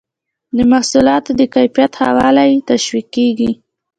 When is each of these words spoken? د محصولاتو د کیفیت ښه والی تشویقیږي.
د 0.55 0.57
محصولاتو 0.71 1.31
د 1.39 1.41
کیفیت 1.53 1.91
ښه 1.99 2.09
والی 2.17 2.53
تشویقیږي. 2.69 3.51